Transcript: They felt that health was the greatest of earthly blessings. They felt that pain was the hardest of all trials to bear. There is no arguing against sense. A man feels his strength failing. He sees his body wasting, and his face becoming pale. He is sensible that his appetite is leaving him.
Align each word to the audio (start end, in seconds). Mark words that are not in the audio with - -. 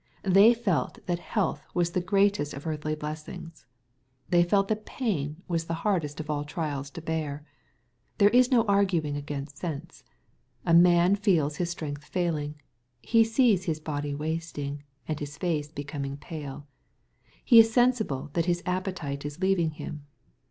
They 0.23 0.55
felt 0.55 0.97
that 1.05 1.19
health 1.19 1.63
was 1.75 1.91
the 1.91 2.01
greatest 2.01 2.55
of 2.55 2.65
earthly 2.65 2.95
blessings. 2.95 3.67
They 4.31 4.41
felt 4.43 4.67
that 4.69 4.83
pain 4.83 5.43
was 5.47 5.65
the 5.65 5.75
hardest 5.85 6.19
of 6.19 6.27
all 6.27 6.43
trials 6.43 6.89
to 6.89 7.03
bear. 7.03 7.45
There 8.17 8.31
is 8.31 8.49
no 8.49 8.63
arguing 8.65 9.15
against 9.15 9.59
sense. 9.59 10.03
A 10.65 10.73
man 10.73 11.15
feels 11.15 11.57
his 11.57 11.69
strength 11.69 12.03
failing. 12.03 12.59
He 13.03 13.23
sees 13.23 13.65
his 13.65 13.79
body 13.79 14.15
wasting, 14.15 14.81
and 15.07 15.19
his 15.19 15.37
face 15.37 15.71
becoming 15.71 16.17
pale. 16.17 16.65
He 17.45 17.59
is 17.59 17.71
sensible 17.71 18.31
that 18.33 18.47
his 18.47 18.63
appetite 18.65 19.23
is 19.23 19.39
leaving 19.39 19.69
him. 19.69 20.07